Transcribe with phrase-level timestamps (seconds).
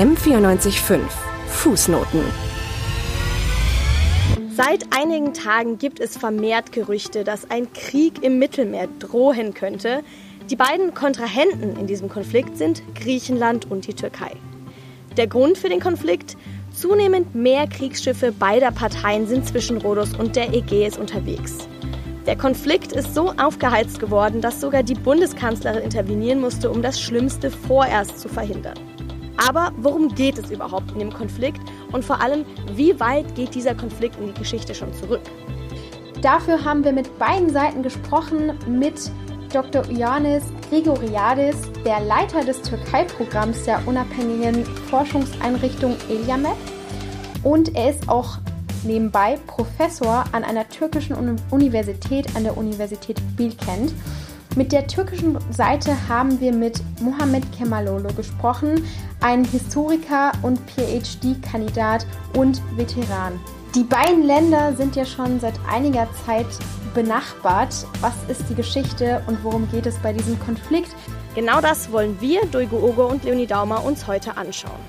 [0.00, 1.00] M945
[1.48, 2.22] Fußnoten
[4.56, 10.02] Seit einigen Tagen gibt es vermehrt Gerüchte, dass ein Krieg im Mittelmeer drohen könnte.
[10.48, 14.32] Die beiden Kontrahenten in diesem Konflikt sind Griechenland und die Türkei.
[15.18, 16.38] Der Grund für den Konflikt?
[16.72, 21.68] Zunehmend mehr Kriegsschiffe beider Parteien sind zwischen Rhodos und der Ägäis unterwegs.
[22.24, 27.50] Der Konflikt ist so aufgeheizt geworden, dass sogar die Bundeskanzlerin intervenieren musste, um das Schlimmste
[27.50, 28.78] vorerst zu verhindern.
[29.48, 31.60] Aber worum geht es überhaupt in dem Konflikt
[31.92, 32.44] und vor allem,
[32.74, 35.22] wie weit geht dieser Konflikt in die Geschichte schon zurück?
[36.20, 39.10] Dafür haben wir mit beiden Seiten gesprochen, mit
[39.52, 39.88] Dr.
[39.90, 46.56] Ioannis Grigoriadis, der Leiter des Türkei-Programms der unabhängigen Forschungseinrichtung Eliamet.
[47.42, 48.38] Und er ist auch
[48.84, 51.16] nebenbei Professor an einer türkischen
[51.50, 53.92] Universität, an der Universität Bilkent.
[54.56, 58.84] Mit der türkischen Seite haben wir mit Mohamed Kemalolo gesprochen,
[59.20, 62.04] ein Historiker und PhD-Kandidat
[62.36, 63.38] und Veteran.
[63.76, 66.48] Die beiden Länder sind ja schon seit einiger Zeit
[66.94, 67.86] benachbart.
[68.00, 70.96] Was ist die Geschichte und worum geht es bei diesem Konflikt?
[71.36, 74.80] Genau das wollen wir, Dulgo Ogo und Leonie Daumer, uns heute anschauen.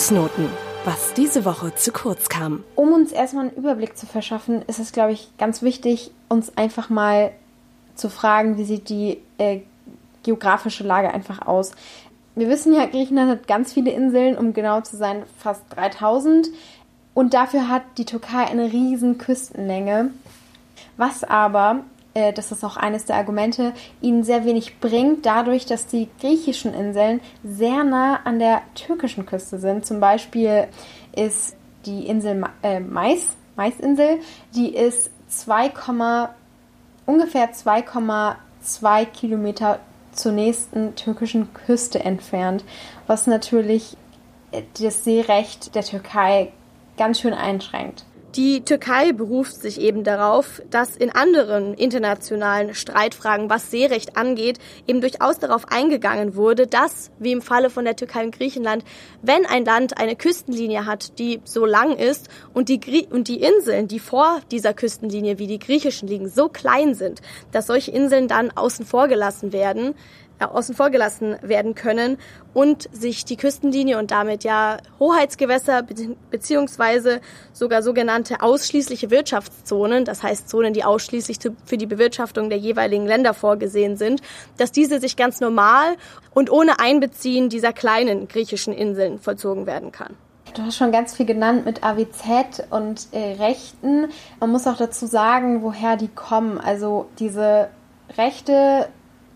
[0.00, 0.48] Fußnoten,
[0.86, 2.64] was diese Woche zu kurz kam.
[2.74, 6.88] Um uns erstmal einen Überblick zu verschaffen, ist es, glaube ich, ganz wichtig, uns einfach
[6.88, 7.32] mal
[7.96, 9.60] zu fragen, wie sieht die äh,
[10.22, 11.72] geografische Lage einfach aus.
[12.34, 16.48] Wir wissen ja, Griechenland hat ganz viele Inseln, um genau zu sein, fast 3000.
[17.12, 20.12] Und dafür hat die Türkei eine riesen Küstenlänge.
[20.96, 25.86] Was aber äh, das ist auch eines der Argumente, ihnen sehr wenig bringt, dadurch, dass
[25.86, 29.86] die griechischen Inseln sehr nah an der türkischen Küste sind.
[29.86, 30.68] Zum Beispiel
[31.14, 34.18] ist die Insel äh, Mais, Maisinsel,
[34.54, 35.72] die ist 2,
[37.06, 39.80] ungefähr 2,2 Kilometer
[40.12, 42.64] zur nächsten türkischen Küste entfernt,
[43.06, 43.96] was natürlich
[44.50, 46.52] äh, das Seerecht der Türkei
[46.96, 48.04] ganz schön einschränkt.
[48.36, 55.00] Die Türkei beruft sich eben darauf, dass in anderen internationalen Streitfragen, was Seerecht angeht, eben
[55.00, 58.84] durchaus darauf eingegangen wurde, dass, wie im Falle von der Türkei und Griechenland,
[59.20, 63.42] wenn ein Land eine Küstenlinie hat, die so lang ist und die, Grie und die
[63.42, 68.28] Inseln, die vor dieser Küstenlinie wie die griechischen liegen, so klein sind, dass solche Inseln
[68.28, 69.96] dann außen vor gelassen werden,
[70.40, 72.18] außen vor gelassen werden können
[72.54, 75.84] und sich die Küstenlinie und damit ja Hoheitsgewässer
[76.30, 77.20] beziehungsweise
[77.52, 83.34] sogar sogenannte ausschließliche Wirtschaftszonen, das heißt Zonen, die ausschließlich für die Bewirtschaftung der jeweiligen Länder
[83.34, 84.22] vorgesehen sind,
[84.56, 85.96] dass diese sich ganz normal
[86.32, 90.16] und ohne Einbeziehen dieser kleinen griechischen Inseln vollzogen werden kann.
[90.54, 94.08] Du hast schon ganz viel genannt mit AWZ und äh, Rechten.
[94.40, 96.58] Man muss auch dazu sagen, woher die kommen.
[96.58, 97.68] Also diese
[98.18, 98.88] Rechte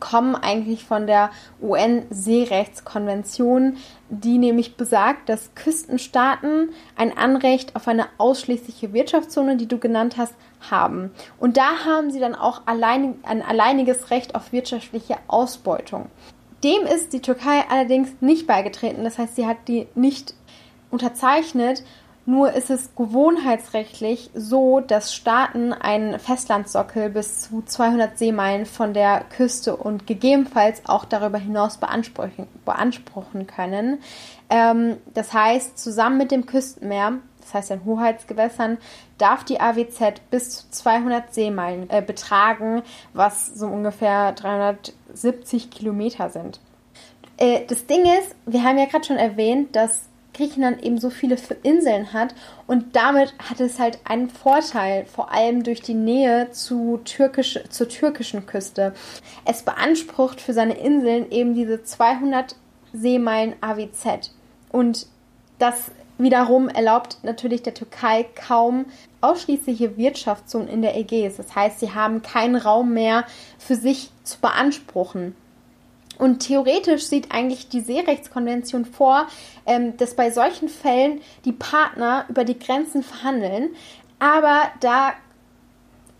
[0.04, 1.30] kommen eigentlich von der
[1.62, 3.78] UN-Seerechtskonvention,
[4.10, 10.34] die nämlich besagt, dass Küstenstaaten ein Anrecht auf eine ausschließliche Wirtschaftszone, die du genannt hast,
[10.70, 11.10] haben.
[11.38, 16.10] Und da haben sie dann auch allein, ein alleiniges Recht auf wirtschaftliche Ausbeutung.
[16.62, 19.04] Dem ist die Türkei allerdings nicht beigetreten.
[19.04, 20.34] Das heißt, sie hat die nicht
[20.90, 21.82] unterzeichnet
[22.26, 29.24] nur ist es gewohnheitsrechtlich so, dass Staaten einen Festlandsockel bis zu 200 Seemeilen von der
[29.24, 33.98] Küste und gegebenenfalls auch darüber hinaus beanspruchen, beanspruchen können.
[34.48, 38.78] Ähm, das heißt, zusammen mit dem Küstenmeer, das heißt in Hoheitsgewässern,
[39.18, 46.58] darf die AWZ bis zu 200 Seemeilen äh, betragen, was so ungefähr 370 Kilometer sind.
[47.36, 51.36] Äh, das Ding ist, wir haben ja gerade schon erwähnt, dass Griechenland eben so viele
[51.62, 52.34] Inseln hat
[52.66, 57.88] und damit hat es halt einen Vorteil, vor allem durch die Nähe zu türkisch, zur
[57.88, 58.92] türkischen Küste.
[59.44, 62.56] Es beansprucht für seine Inseln eben diese 200
[62.92, 64.32] Seemeilen AWZ
[64.70, 65.06] und
[65.58, 68.86] das wiederum erlaubt natürlich der Türkei kaum
[69.20, 71.36] ausschließliche Wirtschaftszonen in der Ägäis.
[71.36, 73.24] Das heißt, sie haben keinen Raum mehr
[73.58, 75.34] für sich zu beanspruchen.
[76.18, 79.26] Und theoretisch sieht eigentlich die Seerechtskonvention vor,
[79.66, 83.70] ähm, dass bei solchen Fällen die Partner über die Grenzen verhandeln.
[84.18, 85.12] Aber da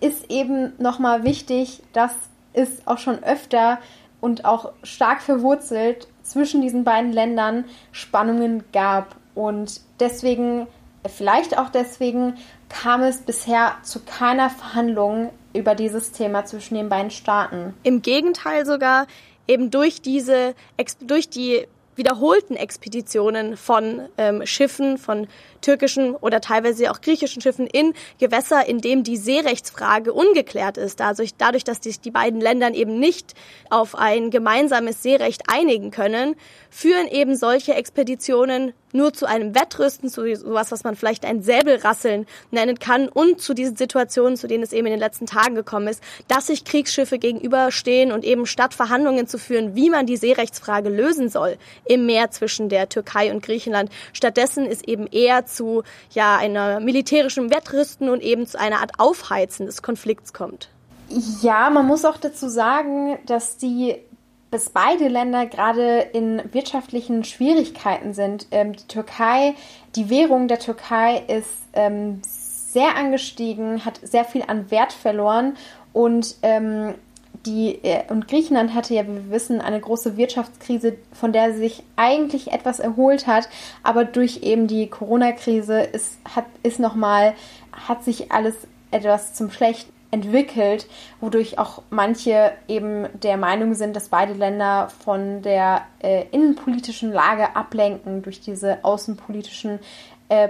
[0.00, 2.12] ist eben nochmal wichtig, dass
[2.52, 3.79] es auch schon öfter
[4.20, 9.17] und auch stark verwurzelt zwischen diesen beiden Ländern Spannungen gab.
[9.35, 10.67] Und deswegen,
[11.06, 12.37] vielleicht auch deswegen,
[12.69, 17.75] kam es bisher zu keiner Verhandlung über dieses Thema zwischen den beiden Staaten.
[17.82, 19.06] Im Gegenteil sogar,
[19.46, 20.55] eben durch diese,
[21.00, 25.29] durch die wiederholten Expeditionen von ähm, Schiffen, von
[25.65, 31.01] türkischen oder teilweise auch griechischen Schiffen in Gewässer, in dem die Seerechtsfrage ungeklärt ist.
[31.01, 33.35] Dadurch, dadurch dass sich die beiden Länder eben nicht
[33.71, 36.37] auf ein gemeinsames Seerecht einigen können,
[36.71, 42.27] führen eben solche Expeditionen nur zu einem Wettrüsten, zu sowas, was man vielleicht ein Säbelrasseln
[42.53, 45.89] nennen kann und zu diesen Situationen, zu denen es eben in den letzten Tagen gekommen
[45.89, 50.89] ist, dass sich Kriegsschiffe gegenüberstehen und eben statt Verhandlungen zu führen, wie man die Seerechtsfrage
[50.91, 53.91] lösen soll im Meer zwischen der Türkei und Griechenland.
[54.13, 59.67] Stattdessen ist eben eher zu ja einer militärischen Wettrüsten und eben zu einer Art Aufheizen
[59.67, 60.69] des Konflikts kommt.
[61.43, 63.97] Ja, man muss auch dazu sagen, dass die
[64.51, 68.47] dass beide Länder gerade in wirtschaftlichen Schwierigkeiten sind.
[68.53, 69.55] Ähm, die Türkei,
[69.97, 75.56] die Währung der Türkei ist ähm, sehr angestiegen, hat sehr viel an Wert verloren
[75.93, 76.95] und ähm,
[77.46, 81.82] die, äh, und Griechenland hatte ja, wie wir wissen, eine große Wirtschaftskrise, von der sich
[81.96, 83.49] eigentlich etwas erholt hat,
[83.82, 87.35] aber durch eben die Corona-Krise ist, hat, ist nochmal,
[87.73, 88.55] hat sich alles
[88.91, 90.87] etwas zum Schlechten entwickelt,
[91.20, 97.56] wodurch auch manche eben der Meinung sind, dass beide Länder von der äh, innenpolitischen Lage
[97.56, 99.81] ablenken durch diese außenpolitischen
[100.29, 100.49] äh.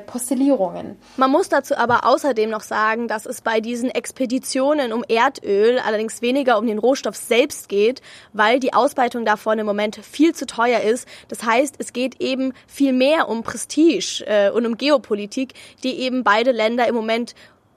[1.16, 6.22] Man muss dazu aber außerdem noch sagen, dass es bei diesen Expeditionen um Erdöl allerdings
[6.22, 8.00] weniger um den Rohstoff selbst geht,
[8.32, 11.08] weil die Ausbeutung davon im Moment viel zu teuer ist.
[11.28, 16.22] Das heißt, es geht eben viel mehr um Prestige äh, und um Geopolitik, die eben
[16.22, 17.34] beide Länder im Moment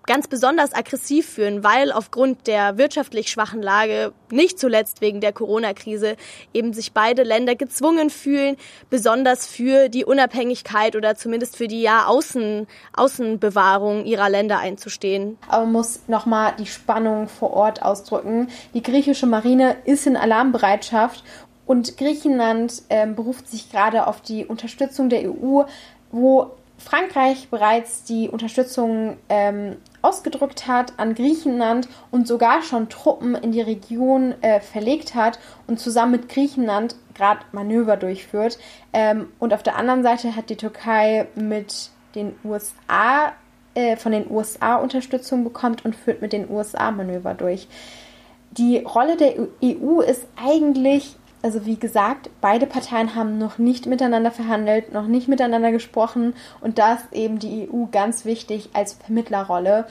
[0.08, 6.16] ganz besonders aggressiv führen, weil aufgrund der wirtschaftlich schwachen Lage, nicht zuletzt wegen der Corona-Krise,
[6.54, 8.56] eben sich beide Länder gezwungen fühlen,
[8.90, 15.38] besonders für die Unabhängigkeit oder zumindest für die ja Außen, Außenbewahrung ihrer Länder einzustehen.
[15.48, 18.48] Aber man muss nochmal die Spannung vor Ort ausdrücken.
[18.74, 21.24] Die griechische Marine ist in Alarmbereitschaft
[21.66, 25.64] und Griechenland äh, beruft sich gerade auf die Unterstützung der EU,
[26.12, 33.52] wo Frankreich bereits die Unterstützung ähm, ausgedrückt hat an Griechenland und sogar schon Truppen in
[33.52, 38.60] die Region äh, verlegt hat und zusammen mit Griechenland gerade Manöver durchführt.
[38.94, 43.34] Ähm, und auf der anderen Seite hat die Türkei mit den USA
[43.76, 47.68] äh, von den USA Unterstützung bekommt und führt mit den USA Manöver durch.
[48.52, 51.16] Die Rolle der EU ist eigentlich
[51.48, 56.78] also wie gesagt, beide Parteien haben noch nicht miteinander verhandelt, noch nicht miteinander gesprochen und
[56.78, 59.88] da ist eben die EU ganz wichtig als Vermittlerrolle.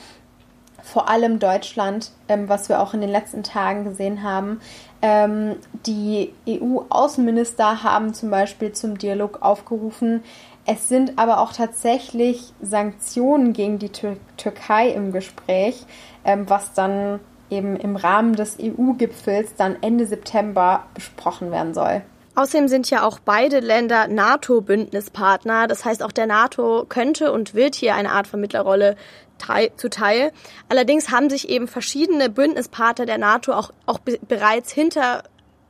[0.83, 4.61] Vor allem Deutschland, ähm, was wir auch in den letzten Tagen gesehen haben.
[5.01, 5.57] Ähm,
[5.87, 10.23] die EU-Außenminister haben zum Beispiel zum Dialog aufgerufen.
[10.67, 15.87] Es sind aber auch tatsächlich Sanktionen gegen die Tür Türkei im Gespräch,
[16.27, 17.19] ähm, was dann
[17.51, 22.03] eben im Rahmen des EU-Gipfels dann Ende September besprochen werden soll.
[22.35, 25.67] Außerdem sind ja auch beide Länder NATO-Bündnispartner.
[25.69, 28.97] Das heißt, auch der NATO könnte und wird hier eine Art Vermittlerrolle
[29.77, 30.33] zuteil.
[30.69, 35.23] Allerdings haben sich eben verschiedene Bündnispartner der NATO auch, auch bereits hinter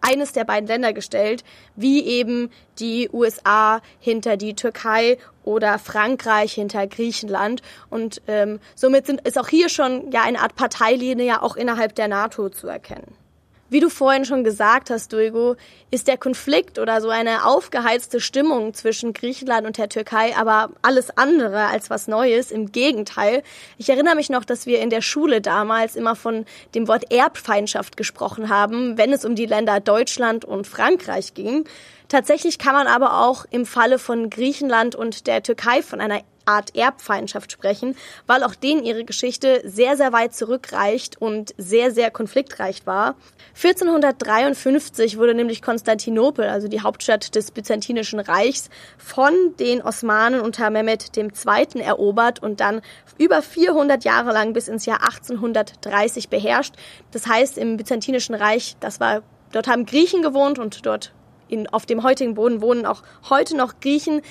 [0.06, 1.44] eines der beiden Länder gestellt,
[1.74, 7.62] wie eben die USA hinter die Türkei oder Frankreich hinter Griechenland.
[7.90, 11.94] Und ähm, somit sind, ist auch hier schon ja eine Art Parteilinie ja auch innerhalb
[11.94, 13.25] der NATO zu erkennen.
[13.68, 15.56] Wie du vorhin schon gesagt hast, Duigo,
[15.90, 21.10] ist der Konflikt oder so eine aufgeheizte Stimmung zwischen Griechenland und der Türkei aber alles
[21.18, 22.52] andere als was Neues.
[22.52, 23.42] Im Gegenteil.
[23.76, 26.44] Ich erinnere mich noch, dass wir in der Schule damals immer von
[26.76, 31.64] dem Wort Erbfeindschaft gesprochen haben, wenn es um die Länder Deutschland und Frankreich ging.
[32.08, 36.74] Tatsächlich kann man aber auch im Falle von Griechenland und der Türkei von einer Art
[36.74, 42.86] Erbfeindschaft sprechen, weil auch denen ihre Geschichte sehr, sehr weit zurückreicht und sehr, sehr konfliktreich
[42.86, 43.16] war.
[43.54, 51.16] 1453 wurde nämlich Konstantinopel, also die Hauptstadt des Byzantinischen Reichs, von den Osmanen unter Mehmed
[51.16, 51.80] II.
[51.80, 52.80] erobert und dann
[53.18, 56.74] über 400 Jahre lang bis ins Jahr 1830 beherrscht.
[57.12, 59.22] Das heißt, im Byzantinischen Reich, das war,
[59.52, 61.12] dort haben Griechen gewohnt und dort
[61.48, 64.22] in, auf dem heutigen Boden wohnen auch heute noch Griechen.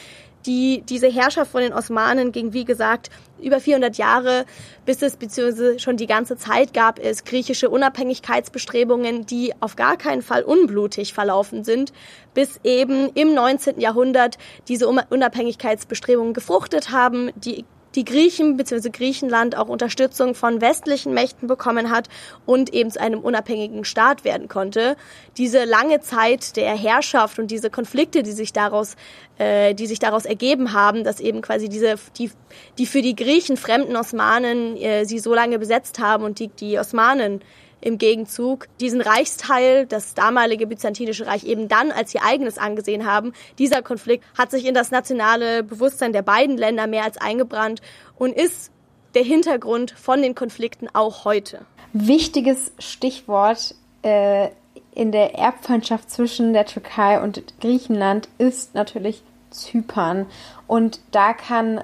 [0.46, 3.10] Die, diese Herrschaft von den Osmanen ging, wie gesagt,
[3.42, 4.46] über 400 Jahre,
[4.86, 10.22] bis es beziehungsweise schon die ganze Zeit gab es griechische Unabhängigkeitsbestrebungen, die auf gar keinen
[10.22, 11.94] Fall unblutig verlaufen sind,
[12.34, 13.80] bis eben im 19.
[13.80, 14.38] Jahrhundert
[14.68, 18.90] diese Unabhängigkeitsbestrebungen gefruchtet haben, die die Griechen bzw.
[18.90, 22.10] Griechenland auch Unterstützung von westlichen Mächten bekommen hat
[22.46, 24.96] und eben zu einem unabhängigen Staat werden konnte.
[25.38, 28.96] Diese lange Zeit der Herrschaft und diese Konflikte, die sich daraus,
[29.38, 32.32] äh, die sich daraus ergeben haben, dass eben quasi diese die
[32.78, 36.78] die für die Griechen fremden Osmanen äh, sie so lange besetzt haben und die die
[36.80, 37.42] Osmanen
[37.86, 43.32] im Gegenzug diesen Reichsteil, das damalige Byzantinische Reich, eben dann als ihr eigenes angesehen haben.
[43.60, 47.82] Dieser Konflikt hat sich in das nationale Bewusstsein der beiden Länder mehr als eingebrannt
[48.18, 48.72] und ist
[49.14, 51.62] der Hintergrund von den Konflikten auch heute.
[51.94, 54.50] Wichtiges Stichwort äh,
[54.96, 60.26] in der Erbfeindschaft zwischen der Türkei und Griechenland ist natürlich Zypern.
[60.66, 61.82] Und da kann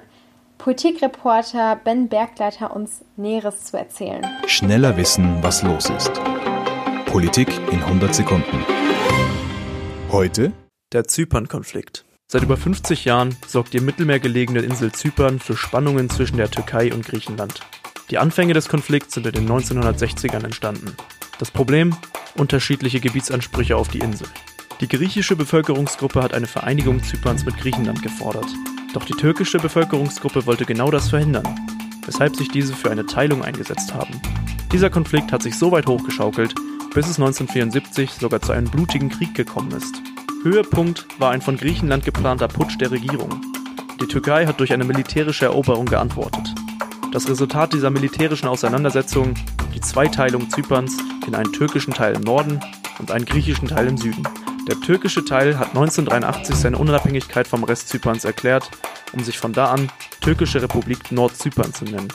[0.62, 4.24] Politikreporter Ben Bergleiter uns Näheres zu erzählen.
[4.46, 6.12] Schneller wissen, was los ist.
[7.06, 8.64] Politik in 100 Sekunden.
[10.12, 10.52] Heute
[10.92, 12.04] der Zypern-Konflikt.
[12.30, 16.48] Seit über 50 Jahren sorgt die im Mittelmeer gelegene Insel Zypern für Spannungen zwischen der
[16.48, 17.58] Türkei und Griechenland.
[18.10, 20.96] Die Anfänge des Konflikts sind in den 1960ern entstanden.
[21.40, 21.96] Das Problem?
[22.36, 24.28] Unterschiedliche Gebietsansprüche auf die Insel.
[24.80, 28.46] Die griechische Bevölkerungsgruppe hat eine Vereinigung Zyperns mit Griechenland gefordert.
[28.92, 31.48] Doch die türkische Bevölkerungsgruppe wollte genau das verhindern,
[32.04, 34.20] weshalb sich diese für eine Teilung eingesetzt haben.
[34.70, 36.54] Dieser Konflikt hat sich so weit hochgeschaukelt,
[36.94, 39.94] bis es 1974 sogar zu einem blutigen Krieg gekommen ist.
[40.42, 43.40] Höhepunkt war ein von Griechenland geplanter Putsch der Regierung.
[44.00, 46.54] Die Türkei hat durch eine militärische Eroberung geantwortet.
[47.12, 49.34] Das Resultat dieser militärischen Auseinandersetzung
[49.74, 50.96] die Zweiteilung Zyperns
[51.26, 52.60] in einen türkischen Teil im Norden
[52.98, 54.24] und einen griechischen Teil im Süden.
[54.68, 58.70] Der türkische Teil hat 1983 seine Unabhängigkeit vom Rest Zyperns erklärt,
[59.12, 59.90] um sich von da an
[60.20, 62.08] Türkische Republik Nordzypern zu nennen.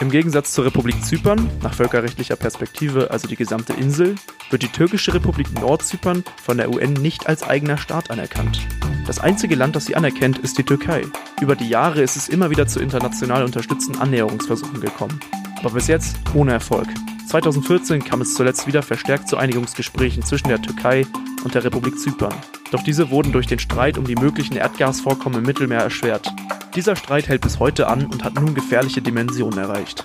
[0.00, 4.16] Im Gegensatz zur Republik Zypern, nach völkerrechtlicher Perspektive also die gesamte Insel,
[4.50, 8.60] wird die türkische Republik Nordzypern von der UN nicht als eigener Staat anerkannt.
[9.06, 11.02] Das einzige Land, das sie anerkennt, ist die Türkei.
[11.40, 15.20] Über die Jahre ist es immer wieder zu international unterstützten Annäherungsversuchen gekommen.
[15.60, 16.88] Aber bis jetzt ohne Erfolg.
[17.28, 21.06] 2014 kam es zuletzt wieder verstärkt zu Einigungsgesprächen zwischen der Türkei
[21.44, 22.34] und der Republik Zypern.
[22.72, 26.32] Doch diese wurden durch den Streit um die möglichen Erdgasvorkommen im Mittelmeer erschwert.
[26.74, 30.04] Dieser Streit hält bis heute an und hat nun gefährliche Dimensionen erreicht.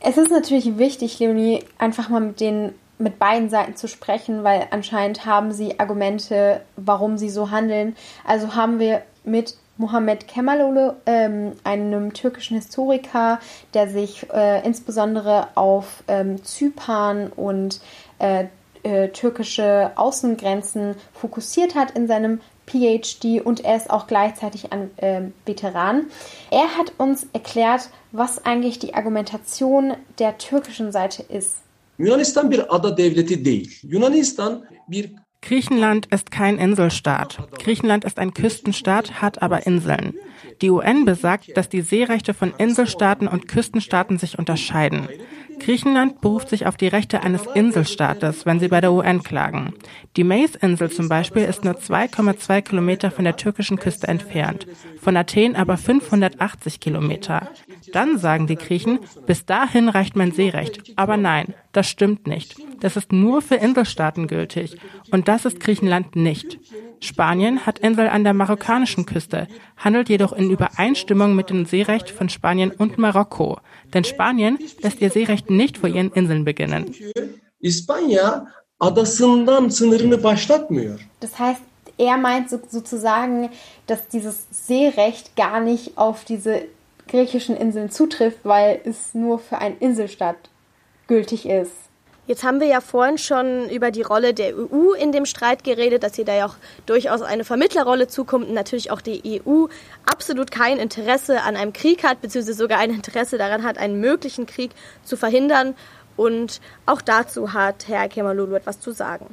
[0.00, 4.68] Es ist natürlich wichtig, Leonie, einfach mal mit den mit beiden Seiten zu sprechen, weil
[4.70, 7.96] anscheinend haben sie Argumente, warum sie so handeln.
[8.24, 13.40] Also haben wir mit Mohammed Kemaloglu, ähm, einem türkischen Historiker,
[13.74, 17.80] der sich äh, insbesondere auf ähm, Zypern und
[18.18, 18.44] äh,
[18.82, 25.22] äh, türkische Außengrenzen fokussiert hat in seinem PhD und er ist auch gleichzeitig ein äh,
[25.46, 26.06] Veteran.
[26.50, 31.56] Er hat uns erklärt, was eigentlich die Argumentation der türkischen Seite ist.
[31.98, 33.78] Yunanistan bir ada devleti değil.
[33.82, 35.10] Yunanistan bir
[35.42, 37.48] Griechenland ist kein Inselstaat.
[37.58, 40.14] Griechenland ist ein Küstenstaat, hat aber Inseln.
[40.60, 45.08] Die UN besagt, dass die Seerechte von Inselstaaten und Küstenstaaten sich unterscheiden.
[45.58, 49.74] Griechenland beruft sich auf die Rechte eines Inselstaates, wenn sie bei der UN klagen.
[50.16, 54.66] Die Mace-Insel zum Beispiel ist nur 2,2 Kilometer von der türkischen Küste entfernt,
[55.00, 57.48] von Athen aber 580 Kilometer.
[57.92, 60.92] Dann sagen die Griechen, bis dahin reicht mein Seerecht.
[60.96, 62.56] Aber nein, das stimmt nicht.
[62.80, 64.76] Das ist nur für Inselstaaten gültig.
[65.10, 66.58] Und das ist Griechenland nicht.
[67.00, 72.28] Spanien hat Insel an der marokkanischen Küste, handelt jedoch in Übereinstimmung mit dem Seerecht von
[72.28, 73.58] Spanien und Marokko.
[73.92, 76.94] Denn Spanien lässt ihr Seerecht nicht vor ihren Inseln beginnen.
[81.20, 81.62] Das heißt,
[81.98, 83.50] er meint sozusagen,
[83.86, 86.62] dass dieses Seerecht gar nicht auf diese
[87.08, 90.36] griechischen Inseln zutrifft, weil es nur für einen Inselstaat
[91.12, 91.72] gültig ist.
[92.26, 96.02] Jetzt haben wir ja vorhin schon über die Rolle der EU in dem Streit geredet,
[96.04, 96.54] dass hier da ja auch
[96.86, 99.66] durchaus eine Vermittlerrolle zukommt und natürlich auch die EU
[100.06, 104.46] absolut kein Interesse an einem Krieg hat, beziehungsweise sogar ein Interesse daran hat, einen möglichen
[104.46, 104.70] Krieg
[105.04, 105.74] zu verhindern.
[106.16, 109.26] Und auch dazu hat Herr Kemalulu etwas zu sagen.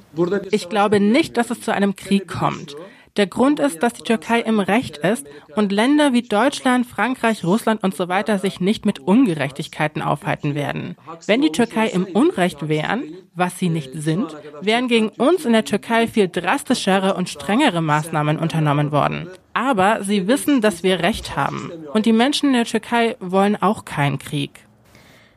[0.52, 2.76] Ich glaube nicht, dass es zu einem Krieg kommt.
[3.18, 5.26] Der Grund ist, dass die Türkei im Recht ist
[5.56, 10.96] und Länder wie Deutschland, Frankreich, Russland und so weiter sich nicht mit Ungerechtigkeiten aufhalten werden.
[11.26, 15.66] Wenn die Türkei im Unrecht wären, was sie nicht sind, wären gegen uns in der
[15.66, 19.28] Türkei viel drastischere und strengere Maßnahmen unternommen worden.
[19.54, 21.72] Aber sie wissen, dass wir Recht haben.
[21.94, 24.66] Und die Menschen in der Türkei wollen auch keinen Krieg.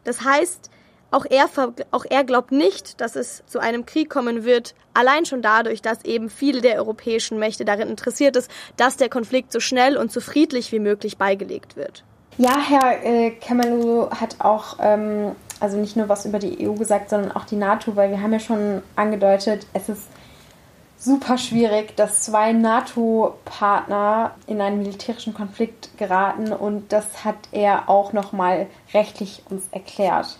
[0.04, 0.71] Das heißt,
[1.12, 1.48] auch er,
[1.90, 6.04] auch er glaubt nicht, dass es zu einem Krieg kommen wird, allein schon dadurch, dass
[6.04, 10.20] eben viele der europäischen Mächte darin interessiert ist, dass der Konflikt so schnell und so
[10.20, 12.04] friedlich wie möglich beigelegt wird.
[12.38, 17.10] Ja, Herr äh, Kemalulu hat auch ähm, also nicht nur was über die EU gesagt,
[17.10, 20.02] sondern auch die NATO, weil wir haben ja schon angedeutet, es ist
[20.98, 28.12] super schwierig, dass zwei NATO-Partner in einen militärischen Konflikt geraten und das hat er auch
[28.12, 30.38] nochmal rechtlich uns erklärt.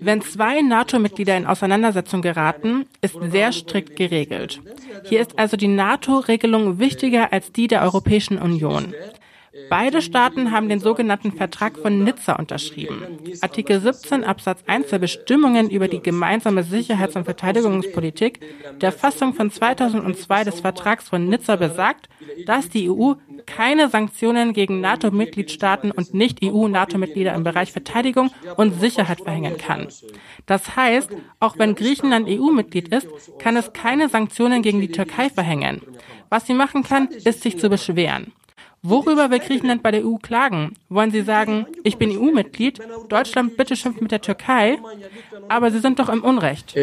[0.00, 4.60] Wenn zwei NATO-Mitglieder in Auseinandersetzung geraten, ist sehr strikt geregelt.
[5.04, 8.94] Hier ist also die NATO-Regelung wichtiger als die der Europäischen Union.
[9.70, 13.18] Beide Staaten haben den sogenannten Vertrag von Nizza unterschrieben.
[13.40, 18.40] Artikel 17 Absatz 1 der Bestimmungen über die gemeinsame Sicherheits- und Verteidigungspolitik
[18.80, 22.08] der Fassung von 2002 des Vertrags von Nizza besagt,
[22.46, 23.14] dass die EU
[23.46, 29.86] keine Sanktionen gegen NATO-Mitgliedstaaten und Nicht-EU-NATO-Mitglieder im Bereich Verteidigung und Sicherheit verhängen kann.
[30.46, 33.08] Das heißt, auch wenn Griechenland EU-Mitglied ist,
[33.38, 35.80] kann es keine Sanktionen gegen die Türkei verhängen.
[36.28, 38.32] Was sie machen kann, ist sich zu beschweren.
[38.86, 40.74] Worüber will Griechenland bei der EU klagen?
[40.90, 44.78] Wollen Sie sagen, ich bin EU-Mitglied, Deutschland bitte schimpft mit der Türkei,
[45.48, 46.74] aber Sie sind doch im Unrecht.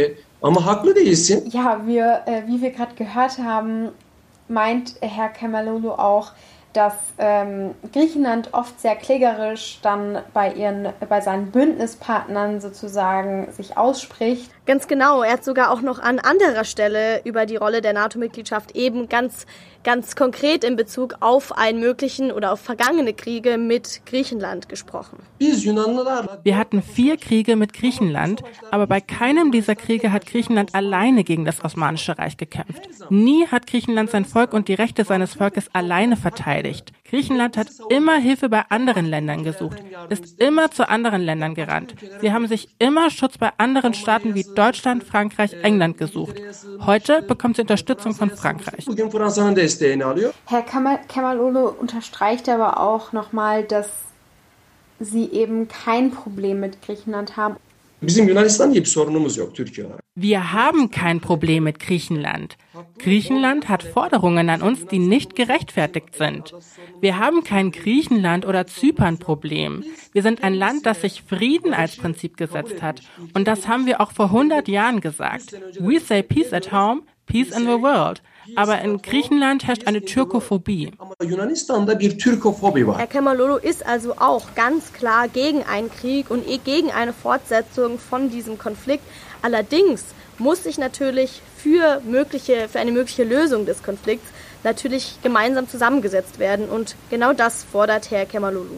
[1.53, 3.89] Ja, wir, äh, wie wir gerade gehört haben,
[4.47, 6.31] meint Herr Kemalolo auch,
[6.73, 14.49] dass ähm, Griechenland oft sehr klägerisch dann bei ihren, bei seinen Bündnispartnern sozusagen sich ausspricht.
[14.65, 15.21] Ganz genau.
[15.21, 19.45] Er hat sogar auch noch an anderer Stelle über die Rolle der NATO-Mitgliedschaft eben ganz
[19.83, 25.19] ganz konkret in Bezug auf einen möglichen oder auf vergangene Kriege mit Griechenland gesprochen.
[25.39, 31.45] Wir hatten vier Kriege mit Griechenland, aber bei keinem dieser Kriege hat Griechenland alleine gegen
[31.45, 32.89] das Osmanische Reich gekämpft.
[33.09, 36.91] Nie hat Griechenland sein Volk und die Rechte seines Volkes alleine verteidigt.
[37.11, 41.93] Griechenland hat immer Hilfe bei anderen Ländern gesucht, ist immer zu anderen Ländern gerannt.
[42.21, 46.41] Sie haben sich immer Schutz bei anderen Staaten wie Deutschland, Frankreich, England gesucht.
[46.85, 48.85] Heute bekommt sie Unterstützung von Frankreich.
[50.45, 53.89] Herr Kemalolo unterstreicht aber auch nochmal, dass
[54.99, 57.55] sie eben kein Problem mit Griechenland haben.
[60.15, 62.57] Wir haben kein Problem mit Griechenland.
[62.97, 66.53] Griechenland hat Forderungen an uns, die nicht gerechtfertigt sind.
[66.99, 69.83] Wir haben kein Griechenland- oder Zypern-Problem.
[70.13, 73.03] Wir sind ein Land, das sich Frieden als Prinzip gesetzt hat.
[73.35, 75.55] Und das haben wir auch vor 100 Jahren gesagt.
[75.79, 78.23] We say peace at home, peace in the world.
[78.55, 80.91] Aber in Griechenland herrscht eine Türkophobie.
[82.97, 87.99] Herr Kemalolo ist also auch ganz klar gegen einen Krieg und eh gegen eine Fortsetzung
[87.99, 89.03] von diesem Konflikt.
[89.41, 90.05] Allerdings
[90.37, 94.27] muss sich natürlich für, mögliche, für eine mögliche Lösung des Konflikts
[94.63, 96.69] natürlich gemeinsam zusammengesetzt werden.
[96.69, 98.77] Und genau das fordert Herr Kemalolo.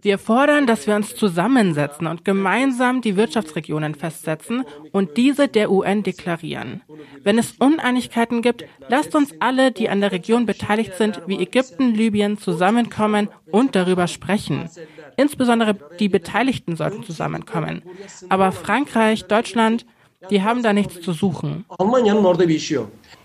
[0.00, 6.02] Wir fordern, dass wir uns zusammensetzen und gemeinsam die Wirtschaftsregionen festsetzen und diese der UN
[6.02, 6.82] deklarieren.
[7.24, 11.94] Wenn es Uneinigkeiten gibt, lasst uns alle, die an der Region beteiligt sind, wie Ägypten,
[11.94, 14.68] Libyen, zusammenkommen und darüber sprechen.
[15.16, 17.82] Insbesondere die Beteiligten sollten zusammenkommen.
[18.28, 19.84] Aber Frankreich, Deutschland,
[20.30, 21.64] die haben da nichts zu suchen.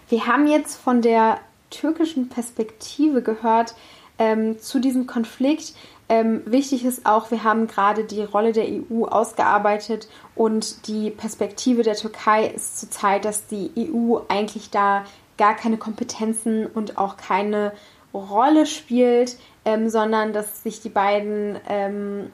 [0.09, 3.75] Wir haben jetzt von der türkischen Perspektive gehört
[4.19, 5.73] ähm, zu diesem Konflikt.
[6.09, 11.83] Ähm, wichtig ist auch, wir haben gerade die Rolle der EU ausgearbeitet und die Perspektive
[11.83, 15.05] der Türkei ist zurzeit, dass die EU eigentlich da
[15.37, 17.71] gar keine Kompetenzen und auch keine
[18.13, 22.31] Rolle spielt, ähm, sondern dass sich die beiden ähm,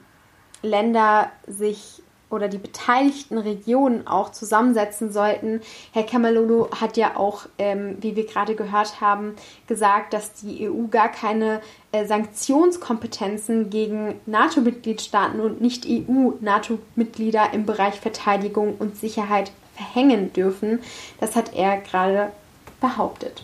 [0.62, 5.60] Länder sich oder die beteiligten Regionen auch zusammensetzen sollten.
[5.92, 9.34] Herr Kemalolo hat ja auch, ähm, wie wir gerade gehört haben,
[9.66, 11.60] gesagt, dass die EU gar keine
[11.92, 20.80] äh, Sanktionskompetenzen gegen NATO-Mitgliedstaaten und nicht EU-NATO-Mitglieder im Bereich Verteidigung und Sicherheit verhängen dürfen.
[21.18, 22.32] Das hat er gerade
[22.80, 23.42] behauptet.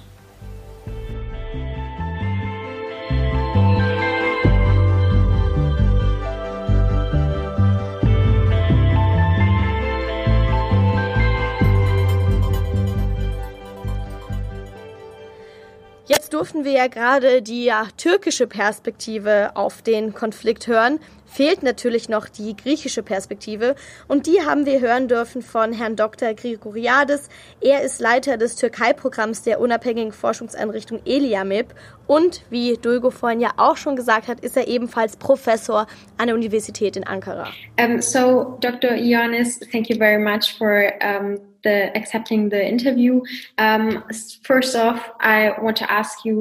[16.36, 21.00] Durften wir ja gerade die ja, türkische Perspektive auf den Konflikt hören.
[21.24, 23.74] Fehlt natürlich noch die griechische Perspektive
[24.06, 26.34] und die haben wir hören dürfen von Herrn Dr.
[26.34, 27.30] Grigoriadis.
[27.62, 31.68] Er ist Leiter des Türkei-Programms der unabhängigen Forschungseinrichtung Eliamib
[32.06, 35.86] und wie Dulgo vorhin ja auch schon gesagt hat, ist er ebenfalls Professor
[36.18, 37.48] an der Universität in Ankara.
[37.80, 38.90] Um, so, Dr.
[38.92, 43.14] Ioannis, thank you very much for um the accepting the interview.
[43.58, 44.04] Um,
[44.50, 46.36] first off, I want to ask you: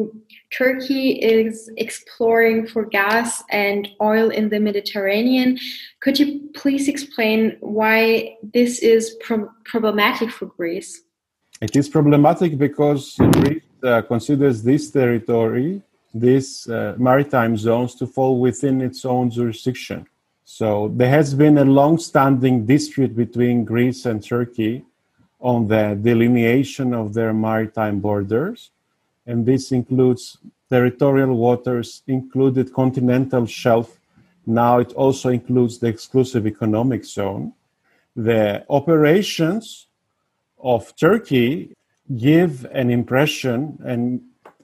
[0.61, 1.53] Turkey is
[1.85, 5.49] exploring for gas and oil in the Mediterranean.
[6.03, 6.27] Could you
[6.61, 7.39] please explain
[7.79, 7.99] why
[8.57, 9.37] this is pro
[9.71, 10.91] problematic for Greece?
[11.67, 13.03] It is problematic because
[13.37, 15.81] Greece uh, considers this territory,
[16.13, 19.99] these uh, maritime zones, to fall within its own jurisdiction.
[20.59, 20.67] So
[20.99, 24.85] there has been a long-standing dispute between Greece and Turkey
[25.39, 28.71] on the delineation of their maritime borders.
[29.25, 30.37] And this includes
[30.69, 33.99] territorial waters, included continental shelf.
[34.45, 37.53] Now it also includes the exclusive economic zone.
[38.15, 39.87] The operations
[40.59, 41.75] of Turkey
[42.17, 44.21] give an impression and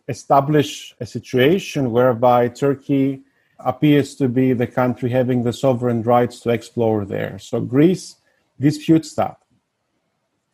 [0.08, 3.22] establish a situation whereby Turkey
[3.60, 7.38] appears to be the country having the sovereign rights to explore there.
[7.40, 8.16] So Greece
[8.60, 9.41] disputes that.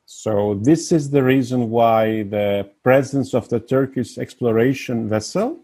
[0.09, 5.59] So this is the reason why the presence of the Turkish exploration vessel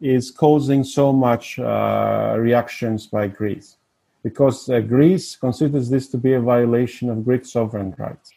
[0.00, 3.76] is causing so much uh, reactions by Greece,
[4.24, 8.32] because uh, Greece considers this to be a violation of Greek sovereign rights.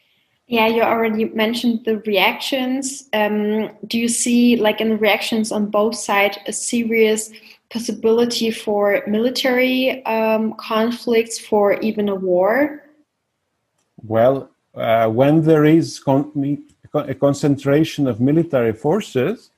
[0.46, 3.10] Yeah, you already mentioned the reactions.
[3.12, 7.32] Um, do you see, like in the reactions on both sides, a serious
[7.72, 12.84] possibility for military um, conflicts, for even a war?
[13.98, 16.32] Well, uh, when there is con-
[16.94, 19.52] a concentration of military forces,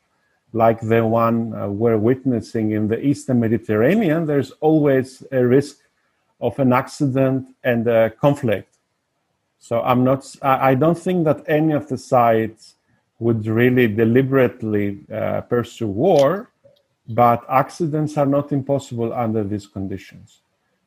[0.53, 5.77] like the one uh, we're witnessing in the Eastern Mediterranean, there's always a risk
[6.39, 8.77] of an accident and a conflict.
[9.59, 10.23] So I'm not.
[10.41, 12.75] I don't think that any of the sides
[13.19, 16.51] would really deliberately uh, pursue war,
[17.09, 20.41] but accidents are not impossible under these conditions.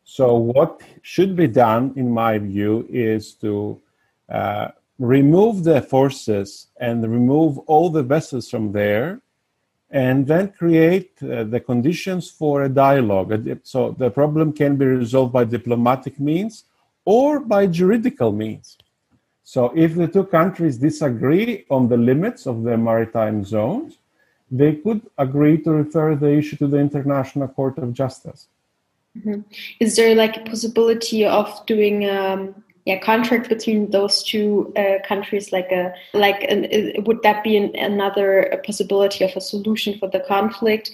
[0.05, 3.81] So what should be done, in my view, is to
[4.29, 9.21] uh, remove the forces and remove all the vessels from there
[9.91, 13.59] and then create uh, the conditions for a dialogue.
[13.63, 16.65] So the problem can be resolved by diplomatic means
[17.05, 18.77] or by juridical means.
[19.45, 23.97] So if the two countries disagree on the limits of their maritime zones,
[24.51, 28.49] they could agree to refer the issue to the International Court of Justice.
[29.17, 29.41] Mm-hmm.
[29.81, 35.53] Is there like a possibility of doing um, yeah contract between those two uh, countries
[35.53, 40.09] like a like an, uh, would that be an, another possibility of a solution for
[40.09, 40.91] the conflict?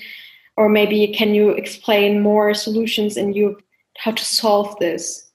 [0.56, 3.46] Or maybe can you explain more solutions in you
[3.96, 5.30] how to solve this?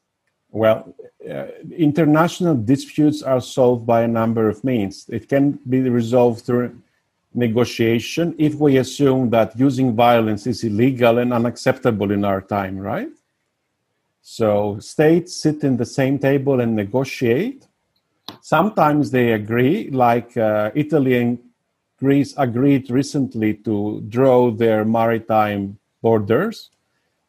[0.52, 0.94] Well
[1.34, 5.06] uh, international disputes are solved by a number of means.
[5.10, 6.68] It can be resolved through
[7.34, 13.14] negotiation if we assume that using violence is illegal and unacceptable in our time right
[14.30, 17.68] so states sit in the same table and negotiate.
[18.42, 21.40] Sometimes they agree, like uh, Italy and
[21.98, 26.70] Greece agreed recently to draw their maritime borders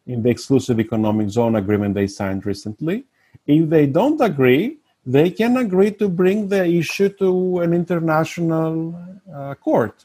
[0.06, 3.06] in the exclusive economic zone agreement they signed recently.
[3.46, 8.94] If they don't agree, they can agree to bring the issue to an international
[9.34, 10.04] uh, court.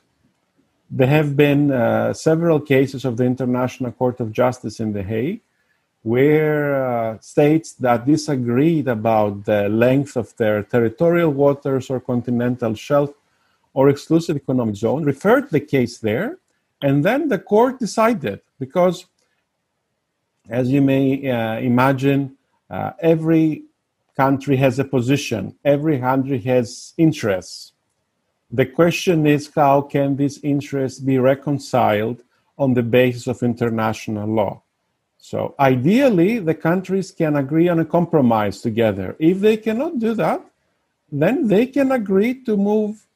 [0.89, 5.41] There have been uh, several cases of the International Court of Justice in The Hague
[6.05, 13.09] where uh, states that disagreed about the length of their territorial waters or continental shelf
[13.73, 16.37] or exclusive economic zone referred the case there,
[16.83, 19.07] and then the court decided because,
[20.47, 22.37] as you may uh, imagine,
[22.69, 23.63] uh, every
[24.15, 27.73] country has a position, every country has interests.
[28.51, 32.21] The question is how can these interests be reconciled
[32.59, 34.61] on the basis of international law?
[35.25, 39.15] So ideally, the countries can agree on a compromise together.
[39.17, 40.45] If they cannot do that,
[41.11, 43.07] then they can agree to move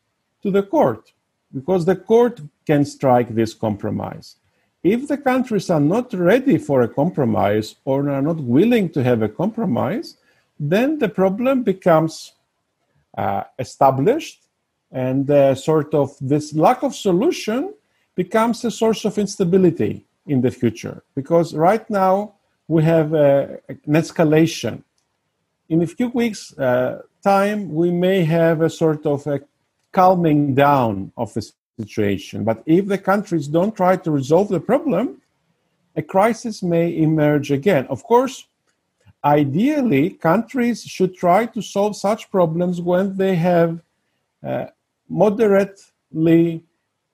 [0.42, 1.14] to the court
[1.54, 4.38] because the court can strike this compromise.
[4.82, 9.22] If the countries are not ready for a compromise or are not willing to have
[9.22, 10.18] a compromise,
[10.60, 12.34] then the problem becomes
[13.20, 14.48] uh, established
[14.92, 17.72] and uh, sort of this lack of solution
[18.16, 22.34] becomes a source of instability in the future because right now
[22.68, 24.84] we have an escalation.
[25.70, 29.42] In a few weeks' uh, time, we may have a sort of a
[29.92, 31.44] calming down of the
[31.80, 32.44] situation.
[32.44, 35.22] But if the countries don't try to resolve the problem,
[35.96, 37.88] a crisis may emerge again.
[37.88, 38.46] Of course,
[39.24, 43.82] ideally, countries should try to solve such problems when they have
[44.44, 44.68] uh,
[45.10, 46.64] moderately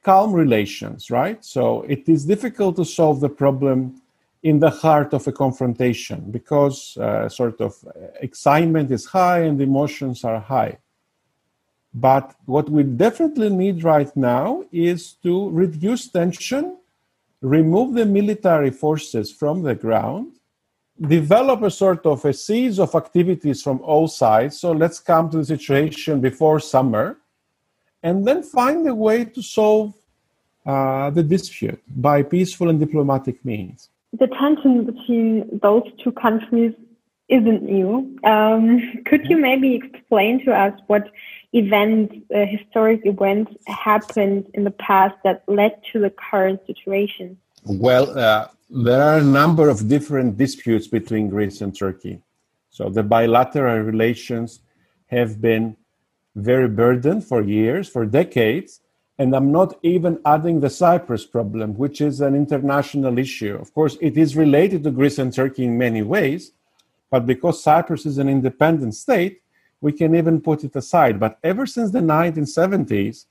[0.05, 1.43] calm relations, right?
[1.43, 3.99] So it is difficult to solve the problem
[4.43, 7.73] in the heart of a confrontation because uh, sort of
[8.21, 10.77] excitement is high and emotions are high.
[11.91, 16.77] But what we definitely need right now is to reduce tension,
[17.41, 20.33] remove the military forces from the ground,
[21.01, 24.59] develop a sort of a series of activities from all sides.
[24.59, 27.17] So let's come to the situation before summer
[28.05, 29.91] and then find a way to solve
[30.65, 33.89] uh, the dispute by peaceful and diplomatic means.
[34.13, 36.73] The tension between those two countries
[37.29, 38.15] isn't new.
[38.23, 38.65] Um,
[39.07, 41.11] could you maybe explain to us what
[41.53, 47.37] events, uh, historic events, happened in the past that led to the current situation?
[47.65, 52.21] Well, uh, there are a number of different disputes between Greece and Turkey.
[52.69, 54.59] So the bilateral relations
[55.07, 55.75] have been
[56.35, 58.81] very burdened for years, for decades,
[59.17, 63.55] And I'm not even adding the Cyprus problem, which is an international issue.
[63.55, 66.51] Of course, it is related to Greece and Turkey in many ways,
[67.09, 69.41] but because Cyprus is an independent state,
[69.79, 71.19] we can even put it aside.
[71.19, 73.25] But ever since the 1970s,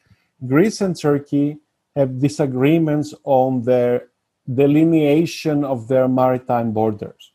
[0.46, 1.58] Greece and Turkey
[1.94, 4.08] have disagreements on their
[4.52, 7.32] delineation of their maritime borders.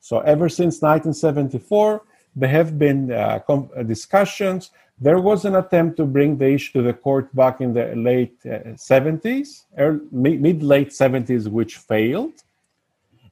[0.00, 2.02] So, ever since 1974,
[2.36, 4.70] there have been uh, com- uh, discussions.
[5.00, 8.36] There was an attempt to bring the issue to the court back in the late
[8.44, 9.64] uh, 70s,
[10.12, 12.34] mid late 70s, which failed.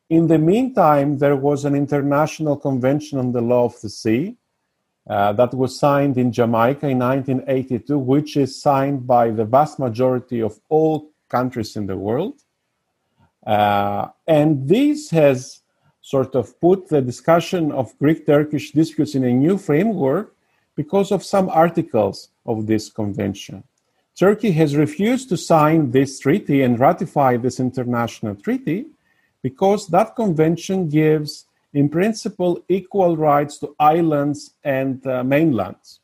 [0.08, 4.36] In the meantime, there was an international convention on the law of the sea
[5.08, 10.40] uh, that was signed in Jamaica in 1982, which is signed by the vast majority
[10.40, 12.40] of all countries in the world.
[13.46, 15.60] Uh, and this has
[16.04, 20.36] sort of put the discussion of Greek Turkish disputes in a new framework
[20.76, 23.64] because of some articles of this convention.
[24.14, 28.84] Turkey has refused to sign this treaty and ratify this international treaty
[29.42, 36.00] because that convention gives in principle, equal rights to islands and uh, mainlands.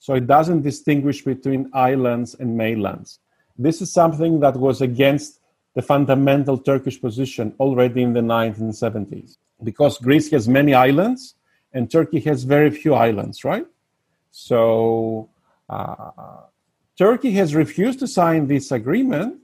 [0.00, 3.20] So it doesn't distinguish between islands and mainlands.
[3.56, 5.37] This is something that was against
[5.78, 11.36] the fundamental Turkish position already in the 1970s, because Greece has many islands
[11.72, 13.64] and Turkey has very few islands, right?
[14.32, 15.30] So
[15.70, 16.40] uh,
[16.98, 19.38] Turkey has refused to sign this agreement,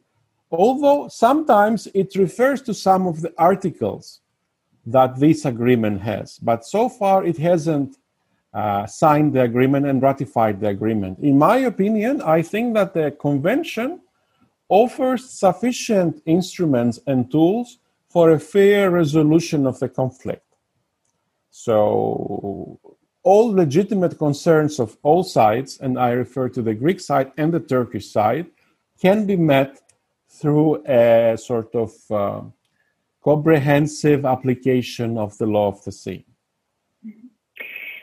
[0.51, 4.21] although sometimes it refers to some of the articles
[4.87, 6.39] that this agreement has.
[6.39, 7.97] But so far, it hasn't
[8.53, 11.21] uh, signed the agreement and ratified the agreement.
[11.21, 14.01] In my opinion, I think that the convention
[14.69, 20.47] offers sufficient instruments and tools for a fair resolution of the conflict.
[21.51, 22.79] So,
[23.23, 27.61] all legitimate concerns of all sides, and I refer to the Greek side and the
[27.61, 28.47] Turkish side,
[29.01, 29.81] can be met
[30.29, 32.43] through a sort of uh,
[33.23, 36.27] comprehensive application of the law of the sea?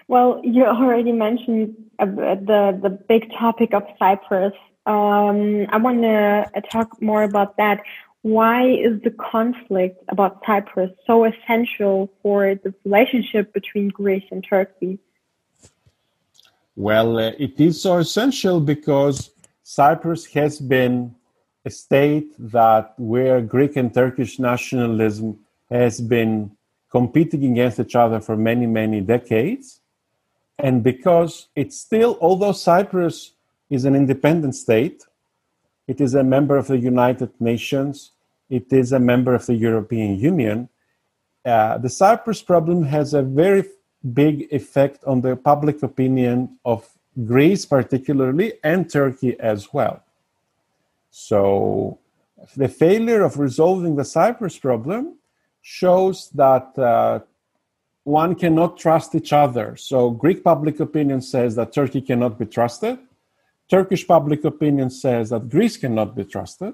[0.08, 4.54] Well, you already mentioned uh, the the big topic of Cyprus.
[4.86, 7.84] Um, I want to talk more about that.
[8.24, 15.00] Why is the conflict about Cyprus so essential for the relationship between Greece and Turkey?
[16.76, 19.32] Well, uh, it is so essential because
[19.64, 21.16] Cyprus has been
[21.66, 25.40] a state that where Greek and Turkish nationalism
[25.70, 26.52] has been
[26.92, 29.80] competing against each other for many, many decades.
[30.60, 33.34] And because it's still, although Cyprus
[33.72, 35.06] is an independent state,
[35.88, 38.12] it is a member of the United Nations,
[38.50, 40.70] it is a member of the European Union.
[41.44, 43.64] Uh, the Cyprus problem has a very
[44.14, 46.88] big effect on the public opinion of
[47.26, 50.04] Greece, particularly, and Turkey as well.
[51.10, 51.98] So
[52.56, 55.16] the failure of resolving the Cyprus problem
[55.62, 57.20] shows that uh,
[58.04, 59.76] one cannot trust each other.
[59.76, 62.98] So Greek public opinion says that Turkey cannot be trusted.
[63.72, 66.74] Turkish public opinion says that Greece cannot be trusted.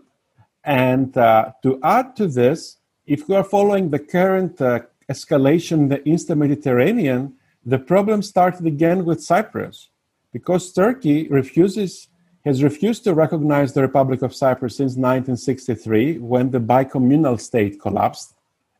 [0.63, 5.89] And uh, to add to this, if we are following the current uh, escalation in
[5.89, 9.89] the Eastern Mediterranean, the problem started again with Cyprus
[10.33, 12.07] because Turkey refuses
[12.45, 18.33] has refused to recognize the Republic of Cyprus since 1963 when the bicommunal state collapsed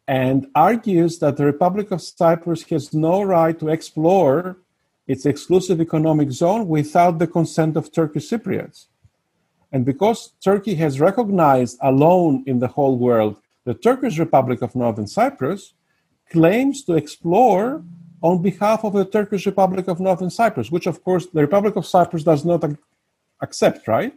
[0.08, 4.58] and argues that the Republic of Cyprus has no right to explore
[5.08, 8.88] its exclusive economic zone without the consent of Turkish Cypriots.
[9.72, 15.08] And because Turkey has recognized alone in the whole world the Turkish Republic of Northern
[15.08, 15.74] Cyprus,
[16.32, 17.84] claims to explore
[18.22, 21.86] on behalf of the Turkish Republic of Northern Cyprus, which, of course, the Republic of
[21.86, 22.63] Cyprus does not
[23.41, 24.13] accept, right?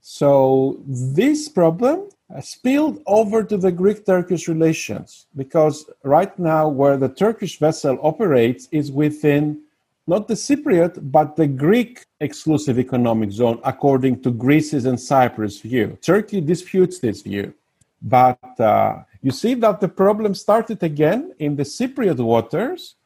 [0.00, 2.08] So this problem
[2.40, 8.68] spilled over to the Greek Turkish relations because right now, where the Turkish vessel operates
[8.72, 9.61] is within
[10.06, 15.98] not the Cypriot, but the Greek exclusive economic zone, according to Greece's and Cyprus' view.
[16.02, 17.54] Turkey disputes this view.
[18.00, 22.96] But uh, you see that the problem started again in the Cypriot waters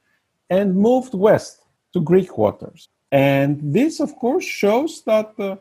[0.48, 2.88] and moved west to Greek waters.
[3.12, 5.56] And this, of course, shows that uh,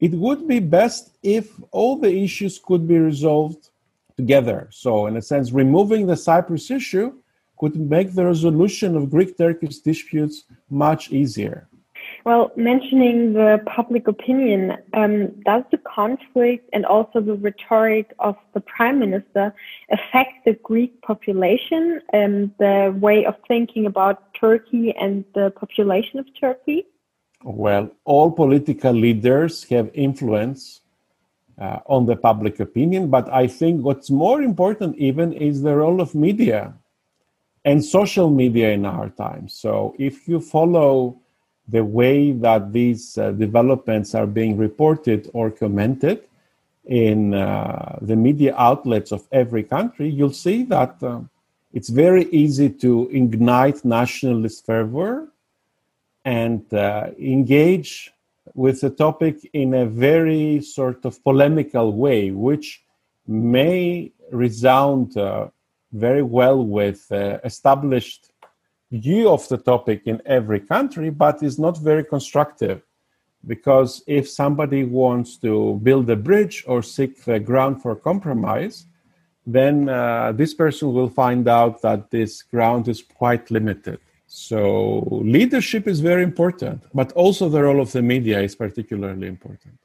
[0.00, 3.70] it would be best if all the issues could be resolved
[4.16, 4.68] together.
[4.72, 7.14] So, in a sense, removing the Cyprus issue
[7.62, 11.68] could make the resolution of Greek Turkish disputes much easier.
[12.24, 18.60] Well, mentioning the public opinion, um, does the conflict and also the rhetoric of the
[18.60, 19.54] prime minister
[19.96, 26.26] affect the Greek population and the way of thinking about Turkey and the population of
[26.40, 26.86] Turkey?
[27.44, 30.80] Well, all political leaders have influence
[31.60, 36.00] uh, on the public opinion, but I think what's more important even is the role
[36.00, 36.74] of media
[37.64, 39.48] and social media in our time.
[39.48, 41.18] So if you follow
[41.68, 46.24] the way that these uh, developments are being reported or commented
[46.86, 51.20] in uh, the media outlets of every country, you'll see that uh,
[51.72, 55.28] it's very easy to ignite nationalist fervor
[56.24, 58.12] and uh, engage
[58.54, 62.82] with the topic in a very sort of polemical way, which
[63.26, 65.48] may resound uh,
[65.92, 68.30] very well with uh, established
[68.90, 72.82] view of the topic in every country, but is not very constructive.
[73.46, 78.86] Because if somebody wants to build a bridge or seek the ground for compromise,
[79.46, 83.98] then uh, this person will find out that this ground is quite limited.
[84.26, 89.78] So leadership is very important, but also the role of the media is particularly important.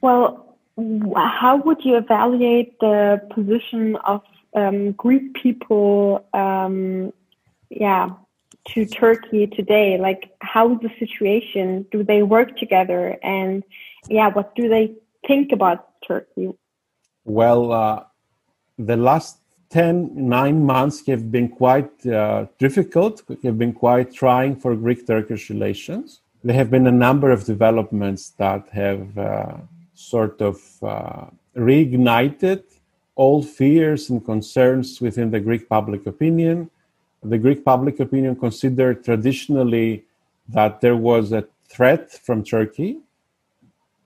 [0.00, 0.56] Well,
[1.16, 4.22] how would you evaluate the position of
[4.54, 7.12] um, Greek people, um,
[7.70, 8.10] yeah,
[8.68, 9.98] to Turkey today?
[9.98, 11.86] Like, how is the situation?
[11.90, 13.18] Do they work together?
[13.22, 13.64] And
[14.08, 14.94] yeah, what do they
[15.26, 16.50] think about Turkey?
[17.24, 18.04] Well, uh,
[18.78, 19.38] the last
[19.70, 25.48] 10, nine months have been quite uh, difficult, have been quite trying for Greek Turkish
[25.48, 26.20] relations.
[26.44, 29.56] There have been a number of developments that have uh,
[29.94, 32.64] sort of uh, reignited
[33.14, 36.70] all fears and concerns within the Greek public opinion.
[37.22, 40.04] The Greek public opinion considered traditionally
[40.48, 42.98] that there was a threat from Turkey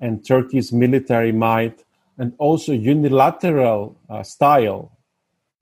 [0.01, 1.85] and Turkey's military might
[2.19, 4.92] and also unilateral uh, style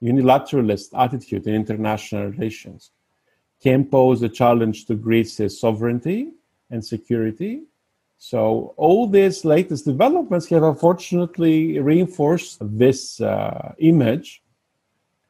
[0.03, 2.91] unilateralist attitude in international relations
[3.63, 6.33] can pose a challenge to Greece's sovereignty
[6.71, 7.63] and security.
[8.31, 14.43] So, all these latest developments have unfortunately reinforced this uh, image.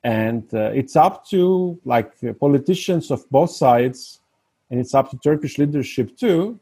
[0.04, 4.20] And uh, it's up to like politicians of both sides,
[4.70, 6.60] and it's up to Turkish leadership too,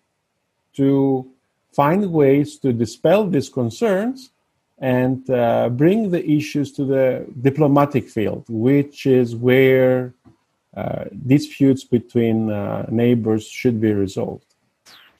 [0.72, 1.30] to
[1.70, 4.30] find ways to dispel these concerns
[4.78, 10.14] and uh, bring the issues to the diplomatic field, which is where
[10.74, 14.51] uh, disputes between uh, neighbors should be resolved.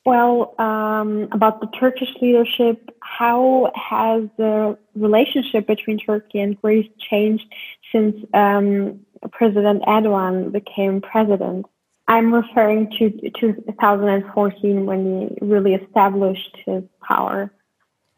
[0.05, 7.45] Well, um, about the Turkish leadership, how has the relationship between Turkey and Greece changed
[7.93, 8.99] since um,
[9.31, 11.67] President Erdogan became president?
[12.09, 17.53] I'm referring to 2014 when he really established his power.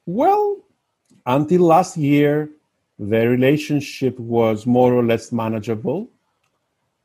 [0.06, 0.56] Well,
[1.26, 2.48] until last year,
[2.98, 6.08] the relationship was more or less manageable.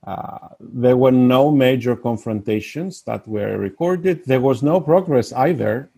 [0.05, 4.25] Uh, there were no major confrontations that were recorded.
[4.25, 5.89] There was no progress either.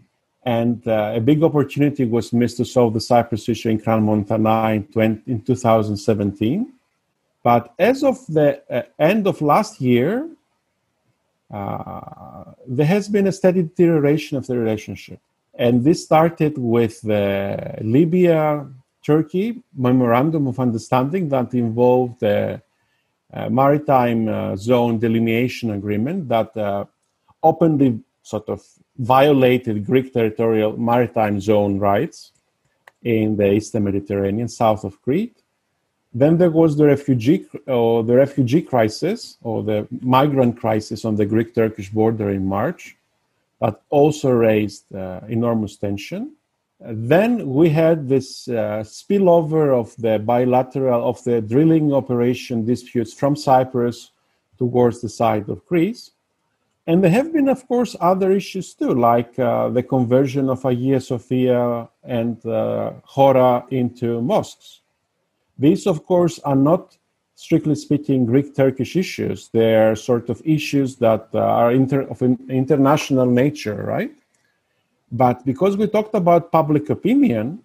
[0.43, 4.71] And uh, a big opportunity was missed to solve the Cyprus issue in Crown Montana
[4.71, 6.73] in, 20, in 2017.
[7.43, 10.27] But as of the uh, end of last year,
[11.51, 15.19] uh, there has been a steady deterioration of the relationship.
[15.53, 18.67] And this started with the Libya
[19.05, 22.57] Turkey Memorandum of Understanding that involved the uh,
[23.49, 26.85] maritime uh, zone delineation agreement that uh,
[27.43, 28.61] openly sort of
[28.97, 32.31] violated Greek territorial maritime zone rights
[33.03, 35.37] in the eastern Mediterranean, south of Crete.
[36.13, 41.25] Then there was the refugee or the refugee crisis or the migrant crisis on the
[41.25, 42.97] Greek-Turkish border in March
[43.61, 46.33] that also raised uh, enormous tension.
[46.83, 53.35] Then we had this uh, spillover of the bilateral, of the drilling operation disputes from
[53.35, 54.11] Cyprus
[54.57, 56.11] towards the side of Greece.
[56.87, 60.99] And there have been, of course, other issues too, like uh, the conversion of Hagia
[60.99, 64.81] Sophia and uh, Hora into mosques.
[65.59, 66.97] These, of course, are not
[67.35, 69.49] strictly speaking, Greek Turkish issues.
[69.53, 74.11] They're sort of issues that uh, are inter- of an international nature, right?
[75.11, 77.63] But because we talked about public opinion,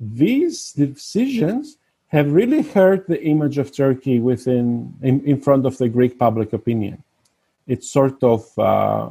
[0.00, 5.88] these decisions have really hurt the image of Turkey within in, in front of the
[5.88, 7.02] Greek public opinion.
[7.66, 9.08] It's sort of, uh,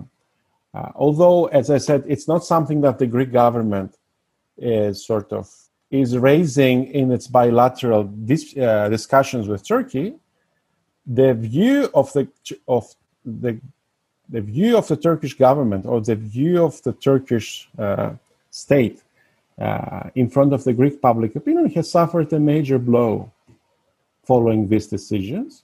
[0.74, 3.98] uh, although as I said, it's not something that the Greek government
[4.58, 5.50] is sort of
[5.90, 10.16] is raising in its bilateral dis- uh, discussions with Turkey
[11.06, 12.28] the view of the
[12.68, 12.94] of
[13.26, 13.60] the
[14.30, 18.12] the view of the Turkish government or the view of the Turkish uh,
[18.52, 19.02] state
[19.60, 23.32] uh, in front of the Greek public opinion has suffered a major blow
[24.24, 25.64] following these decisions.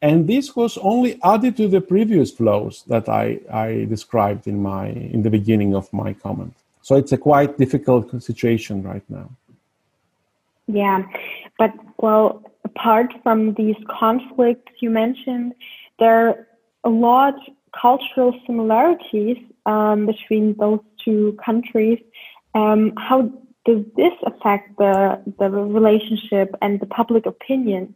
[0.00, 4.88] And this was only added to the previous flows that I, I described in my
[4.88, 6.54] in the beginning of my comment.
[6.82, 9.30] So it's a quite difficult situation right now.
[10.66, 11.04] Yeah,
[11.58, 15.54] but well, apart from these conflicts you mentioned,
[15.98, 16.46] there are
[16.84, 17.36] a lot
[17.80, 22.00] cultural similarities um, between those two countries.
[22.54, 23.32] Um, how
[23.64, 27.94] does this affect the the relationship and the public opinion?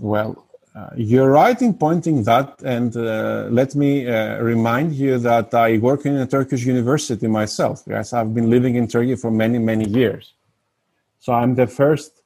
[0.00, 0.44] Well,
[0.74, 5.78] uh, you're right in pointing that, and uh, let me uh, remind you that I
[5.78, 7.82] work in a Turkish university myself.
[7.86, 10.34] Yes, I've been living in Turkey for many, many years.
[11.18, 12.22] So I'm the first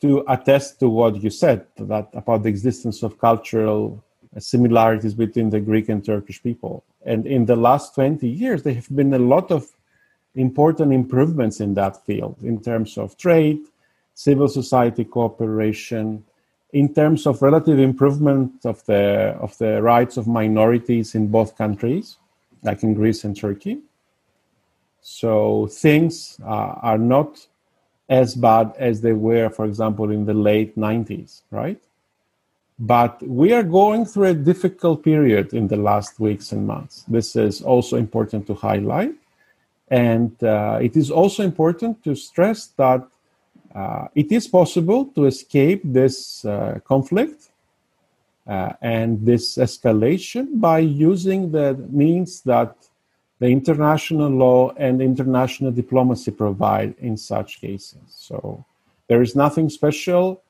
[0.00, 4.02] to attest to what you said that about the existence of cultural
[4.38, 6.84] similarities between the Greek and Turkish people.
[7.04, 9.68] And in the last 20 years, there have been a lot of
[10.34, 13.60] important improvements in that field in terms of trade,
[14.14, 16.24] civil society cooperation,
[16.72, 22.16] in terms of relative improvement of the of the rights of minorities in both countries,
[22.62, 23.78] like in Greece and Turkey.
[25.02, 27.46] So things uh, are not
[28.08, 31.80] as bad as they were, for example, in the late 90s, right?
[32.82, 37.04] But we are going through a difficult period in the last weeks and months.
[37.06, 39.14] This is also important to highlight.
[39.86, 43.06] And uh, it is also important to stress that
[43.72, 47.50] uh, it is possible to escape this uh, conflict
[48.48, 52.74] uh, and this escalation by using the means that
[53.38, 58.02] the international law and international diplomacy provide in such cases.
[58.08, 58.64] So
[59.06, 60.42] there is nothing special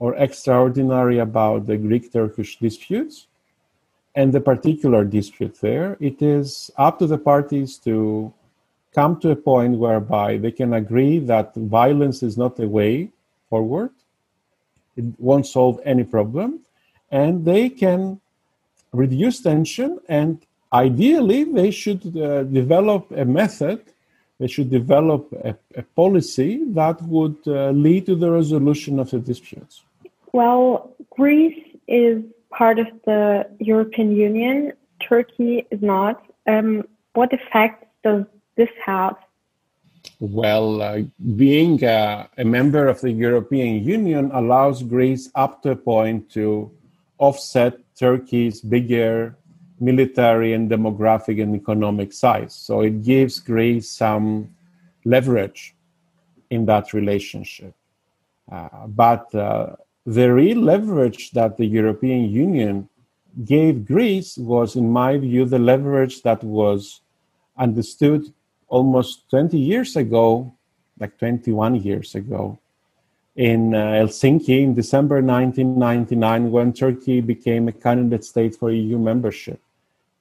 [0.00, 3.28] or extraordinary about the Greek Turkish disputes
[4.16, 5.96] and the particular dispute there.
[6.00, 8.32] It is up to the parties to
[8.92, 13.10] come to a point whereby they can agree that violence is not a way
[13.48, 13.90] forward,
[14.96, 16.60] it won't solve any problem,
[17.10, 18.20] and they can
[18.92, 20.00] reduce tension.
[20.08, 23.84] And ideally, they should uh, develop a method,
[24.38, 29.18] they should develop a, a policy that would uh, lead to the resolution of the
[29.18, 29.82] disputes.
[30.32, 36.22] Well, Greece is part of the European Union, Turkey is not.
[36.46, 38.24] Um, what effect does
[38.56, 39.16] this have?
[40.18, 41.02] Well, uh,
[41.36, 46.70] being uh, a member of the European Union allows Greece up to a point to
[47.18, 49.36] offset Turkey's bigger
[49.78, 52.54] military and demographic and economic size.
[52.54, 54.54] So it gives Greece some
[55.04, 55.74] leverage
[56.50, 57.74] in that relationship.
[58.50, 59.76] Uh, but uh,
[60.10, 62.88] the real leverage that the European Union
[63.44, 67.00] gave Greece was, in my view, the leverage that was
[67.56, 68.22] understood
[68.66, 70.52] almost 20 years ago,
[70.98, 72.58] like 21 years ago,
[73.36, 79.60] in uh, Helsinki in December 1999 when Turkey became a candidate state for EU membership.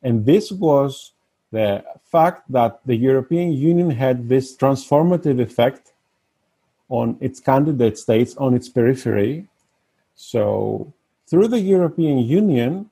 [0.03, 1.13] And this was
[1.51, 5.93] the fact that the European Union had this transformative effect
[6.89, 9.48] on its candidate states, on its periphery.
[10.21, 10.93] So,
[11.29, 12.89] through the European Union,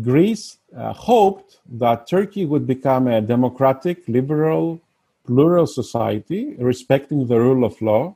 [0.00, 4.80] Greece uh, hoped that Turkey would become a democratic, liberal,
[5.26, 8.14] plural society respecting the rule of law.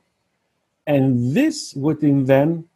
[0.87, 2.69] And this would in then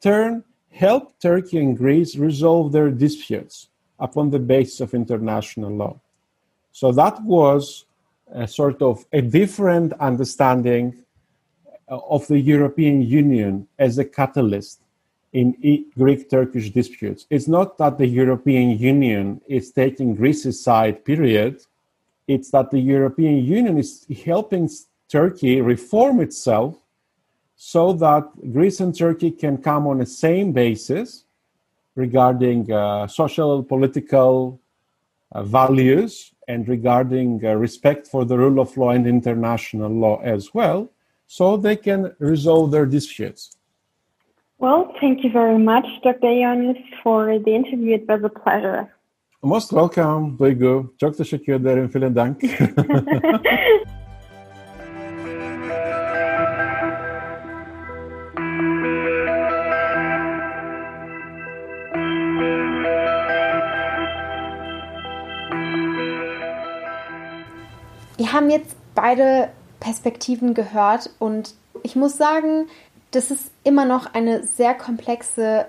[0.00, 3.66] turn help Turkey and Greece resolve their disputes
[3.98, 6.00] upon the basis of international law.
[6.70, 7.86] So that was
[8.32, 11.02] a sort of a different understanding
[11.88, 14.80] of the European Union as a catalyst
[15.32, 17.26] in Greek Turkish disputes.
[17.30, 21.60] It's not that the European Union is taking Greece's side, period,
[22.26, 24.68] it's that the European Union is helping
[25.08, 26.76] Turkey reform itself
[27.56, 31.24] so that Greece and Turkey can come on the same basis
[31.96, 34.60] regarding uh, social, political
[35.32, 40.54] uh, values and regarding uh, respect for the rule of law and international law as
[40.54, 40.88] well,
[41.26, 43.57] so they can resolve their disputes.
[44.60, 46.26] Well, thank you very much, Dr.
[46.26, 47.94] Ioannis, for the interview.
[47.94, 48.92] It was a pleasure.
[49.40, 50.94] Most welcome Duygu.
[51.00, 51.88] Çok teşekkür ederim.
[51.94, 52.42] Vielen Dank.
[68.18, 69.50] Wir haben jetzt beide
[69.80, 71.54] Perspektiven gehört und
[71.84, 72.66] ich muss sagen,
[73.10, 75.66] das ist immer noch eine sehr komplexe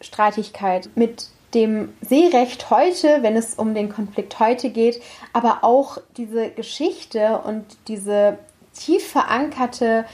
[0.00, 5.02] Streitigkeit mit dem Seerecht heute, wenn es um den Konflikt heute geht,
[5.32, 8.38] aber auch diese Geschichte und diese
[8.72, 10.04] tief verankerte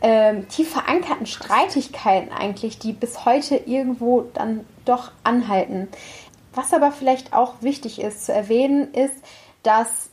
[0.00, 5.88] ähm, tief verankerten Streitigkeiten eigentlich, die bis heute irgendwo dann doch anhalten.
[6.54, 9.16] Was aber vielleicht auch wichtig ist zu erwähnen, ist,
[9.62, 10.10] dass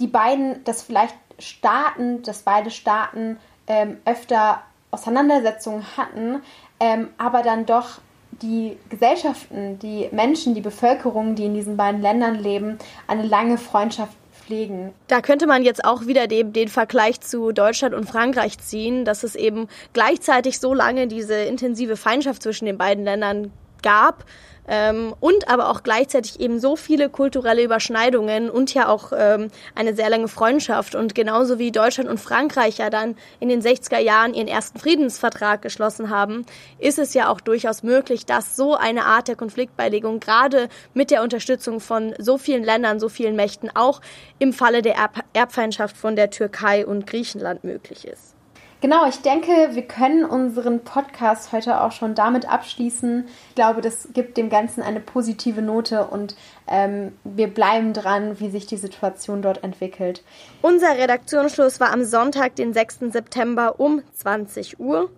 [0.00, 4.62] die beiden, dass vielleicht Staaten, dass beide Staaten ähm, öfter
[4.96, 6.42] Auseinandersetzungen hatten,
[6.80, 7.98] ähm, aber dann doch
[8.42, 14.12] die Gesellschaften, die Menschen, die Bevölkerung, die in diesen beiden Ländern leben, eine lange Freundschaft
[14.32, 14.92] pflegen.
[15.08, 19.22] Da könnte man jetzt auch wieder den, den Vergleich zu Deutschland und Frankreich ziehen, dass
[19.22, 23.52] es eben gleichzeitig so lange diese intensive Feindschaft zwischen den beiden Ländern
[23.82, 24.24] gab,
[24.68, 29.94] ähm, und aber auch gleichzeitig eben so viele kulturelle Überschneidungen und ja auch ähm, eine
[29.94, 30.94] sehr lange Freundschaft.
[30.94, 35.62] Und genauso wie Deutschland und Frankreich ja dann in den 60er Jahren ihren ersten Friedensvertrag
[35.62, 36.44] geschlossen haben,
[36.78, 41.22] ist es ja auch durchaus möglich, dass so eine Art der Konfliktbeilegung gerade mit der
[41.22, 44.00] Unterstützung von so vielen Ländern, so vielen Mächten auch
[44.38, 48.35] im Falle der Erb Erbfeindschaft von der Türkei und Griechenland möglich ist.
[48.82, 53.26] Genau, ich denke, wir können unseren Podcast heute auch schon damit abschließen.
[53.48, 56.36] Ich glaube, das gibt dem Ganzen eine positive Note und
[56.68, 60.22] ähm, wir bleiben dran, wie sich die Situation dort entwickelt.
[60.60, 62.98] Unser Redaktionsschluss war am Sonntag, den 6.
[63.12, 65.08] September um 20 Uhr.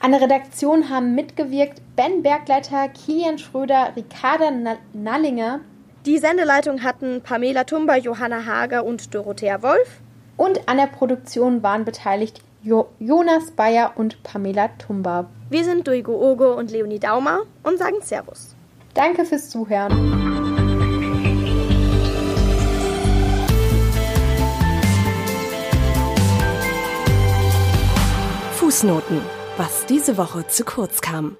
[0.00, 4.50] An der Redaktion haben mitgewirkt Ben Bergleiter, Kilian Schröder, Ricarda
[4.92, 5.60] Nallinger.
[6.04, 10.00] Die Sendeleitung hatten Pamela Tumba, Johanna Hager und Dorothea Wolf.
[10.36, 15.28] Und an der Produktion waren beteiligt jo Jonas Bayer und Pamela Tumba.
[15.50, 18.54] Wir sind Duigo Ogo und Leonie Daumer und sagen Servus.
[18.94, 19.92] Danke fürs Zuhören.
[28.56, 29.20] Fußnoten.
[29.56, 31.36] Was diese Woche zu kurz kam.